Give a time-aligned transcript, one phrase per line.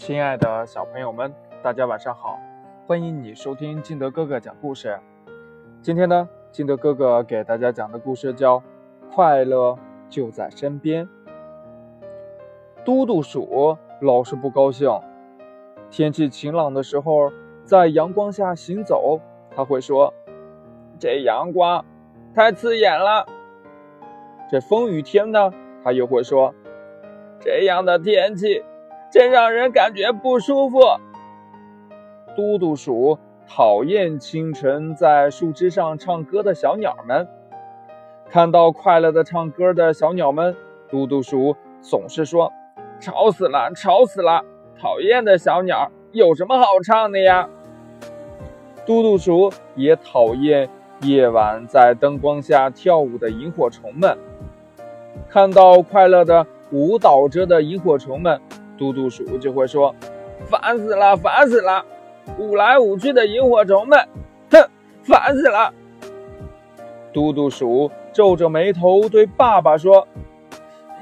[0.00, 1.30] 亲爱的小朋友们，
[1.62, 2.40] 大家晚上好！
[2.86, 4.98] 欢迎你收听金德哥哥讲故事。
[5.82, 8.60] 今天呢，金德哥哥给大家讲的故事叫
[9.12, 9.78] 《快乐
[10.08, 11.06] 就在身边》。
[12.82, 14.88] 嘟嘟鼠老是不高兴，
[15.90, 17.30] 天气晴朗的时候，
[17.66, 19.20] 在阳光下行走，
[19.54, 20.14] 他会说
[20.98, 21.84] ：“这阳光
[22.34, 23.26] 太刺眼了。”
[24.50, 25.52] 这风雨天呢，
[25.84, 26.54] 他又会说
[27.38, 28.64] ：“这样的天气。”
[29.10, 30.78] 真让人感觉不舒服。
[32.36, 37.26] 嘟嘟鼠讨厌清晨在树枝上唱歌的小鸟们。
[38.30, 40.54] 看到快乐的唱歌的小鸟们，
[40.88, 42.52] 嘟嘟鼠总是说
[43.00, 44.44] ：“吵死了，吵死了！
[44.80, 47.48] 讨厌的小鸟，有什么好唱的呀？”
[48.86, 50.70] 嘟嘟鼠也讨厌
[51.02, 54.16] 夜晚在灯光下跳舞的萤火虫们。
[55.28, 58.40] 看到快乐的舞蹈着的萤火虫们。
[58.80, 59.94] 嘟嘟鼠就会说
[60.48, 61.84] ：“烦死了，烦死了！
[62.38, 64.08] 舞来舞去的萤火虫们，
[64.50, 64.70] 哼，
[65.02, 65.70] 烦死了！”
[67.12, 70.08] 嘟嘟鼠皱着眉头对爸爸说：“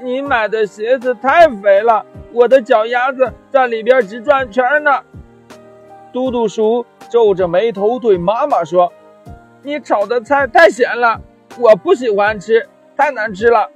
[0.03, 4.99] 你买的鞋子太肥了，我的脚丫子在里边直转圈呢。”
[6.11, 8.91] 嘟嘟鼠皱着眉头对妈妈说
[9.63, 11.21] ：“你炒的菜太咸了，
[11.57, 12.67] 我不喜欢吃，
[12.97, 13.69] 太难吃了。”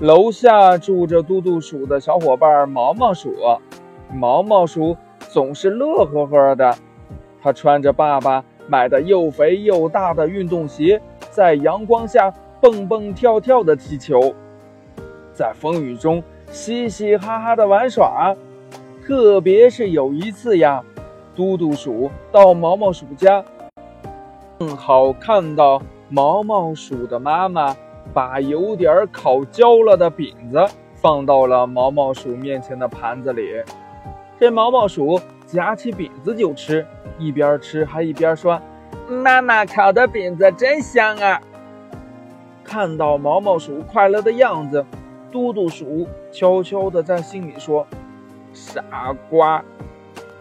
[0.00, 3.34] 楼下住着嘟嘟鼠的小伙伴毛毛鼠，
[4.10, 6.74] 毛毛鼠总是乐呵呵的。
[7.42, 10.98] 他穿着爸爸买的又肥又大的运动鞋，
[11.30, 14.34] 在阳光下蹦蹦跳跳的踢球，
[15.34, 18.34] 在风雨中嘻嘻哈哈的玩耍。
[19.06, 20.82] 特别是有一次呀，
[21.36, 23.44] 嘟嘟鼠到毛毛鼠家，
[24.58, 27.76] 正好看到毛毛鼠的妈妈。
[28.12, 33.62] 把有点烤焦了的饼子放到了毛毛鼠面前的盘子里，
[34.38, 36.84] 这毛毛鼠夹起饼子就吃，
[37.18, 38.60] 一边吃还一边说
[39.08, 41.40] ：“妈妈烤的饼子真香啊！”
[42.64, 44.84] 看到毛毛鼠快乐的样子，
[45.30, 47.86] 嘟嘟鼠悄悄地在心里说
[48.52, 49.64] ：“傻瓜，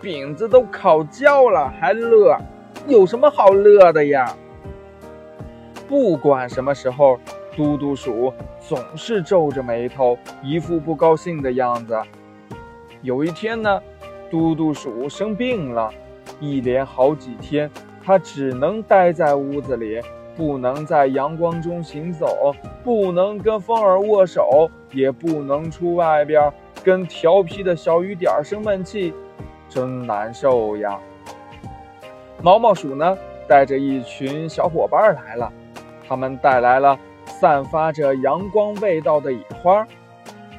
[0.01, 2.37] 饼子都烤焦了还乐，
[2.87, 4.35] 有什么好乐的呀？”
[5.87, 7.19] 不管什么时候。
[7.55, 11.99] 嘟嘟鼠总是皱着眉头，一副不高兴的样子。
[13.01, 13.81] 有一天呢，
[14.29, 15.89] 嘟嘟鼠生病了，
[16.39, 17.69] 一连好几天，
[18.03, 20.01] 它只能待在屋子里，
[20.35, 26.51] 不能在阳光中行走，不能跟风儿握手，也不能出外边
[26.83, 29.13] 跟调皮的小雨点生闷气，
[29.67, 30.97] 真难受呀。
[32.41, 33.17] 毛毛鼠呢，
[33.47, 35.51] 带着一群小伙伴来了，
[36.07, 36.97] 他们带来了。
[37.39, 39.87] 散发着阳光味道的野花，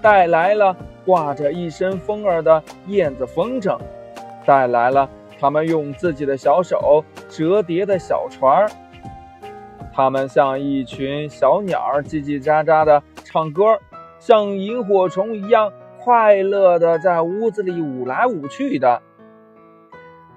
[0.00, 0.74] 带来了
[1.04, 3.78] 挂着一身风儿的燕子风筝，
[4.46, 5.06] 带来了
[5.38, 8.70] 他们用自己的小手折叠的小船儿。
[9.92, 13.78] 他们像一群小鸟，叽叽喳喳的唱歌，
[14.18, 19.02] 像萤火虫一样快乐的在屋子里舞来舞去的。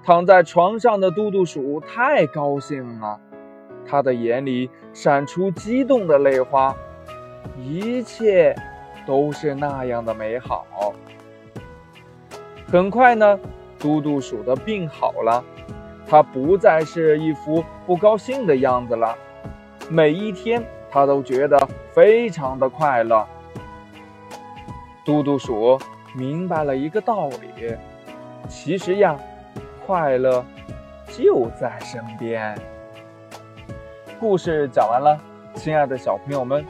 [0.02, 3.18] 躺在床上的嘟嘟鼠太高兴了。
[3.86, 6.74] 他的眼里闪出激动的泪花，
[7.58, 8.54] 一切
[9.06, 10.64] 都是那样的美好。
[12.66, 13.38] 很快呢，
[13.78, 15.44] 嘟嘟鼠的病好了，
[16.06, 19.16] 他不再是一副不高兴的样子了。
[19.88, 23.26] 每一天，他都觉得非常的快乐。
[25.04, 25.78] 嘟嘟鼠
[26.14, 27.76] 明白了一个道理：
[28.48, 29.16] 其实呀，
[29.86, 30.44] 快乐
[31.06, 32.58] 就在身边。
[34.24, 35.20] 故事讲完了，
[35.52, 36.64] 亲爱的小朋友们，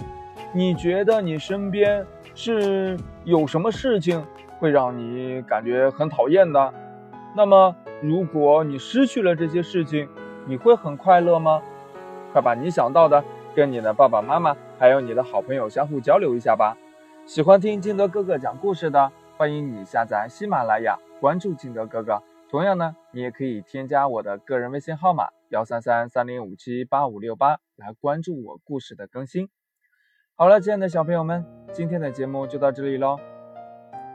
[0.53, 2.04] 你觉得你身边
[2.34, 4.26] 是有什么事情
[4.59, 6.75] 会让你感觉很讨厌的？
[7.32, 7.72] 那么，
[8.03, 10.09] 如果你失去了这些事情，
[10.47, 11.62] 你会很快乐吗？
[12.32, 13.22] 快把你想到的
[13.54, 16.76] 跟你的爸爸妈妈还有你的好朋友相互交流一下吧。
[17.25, 22.21] 喜欢听金德哥哥讲故事的，欢迎你下载喜马拉雅，关注金德哥哥。
[22.51, 25.28] 同样呢，你也可以添加我的个人微信号码。
[25.54, 29.48] 幺三三三零五七八五六八来关注我故事的更新。
[30.34, 33.21] 好了，亲爱的小朋友们，今天的节目就到这里喽，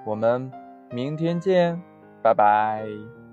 [0.06, 0.52] 我们
[0.92, 1.82] 明天见，
[2.22, 3.29] 拜拜。